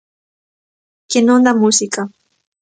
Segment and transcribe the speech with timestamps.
[1.09, 2.01] Que non da música.